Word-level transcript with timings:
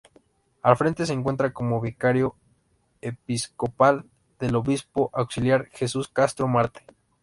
Al 0.63 0.77
frente 0.77 1.05
se 1.05 1.13
encuentra 1.13 1.53
como 1.53 1.79
vicario 1.79 2.35
episcopal, 3.01 4.09
el 4.39 4.55
obispo 4.55 5.11
auxiliar 5.13 5.67
Jesús 5.69 6.07
Castro 6.07 6.47
Marte. 6.47 6.81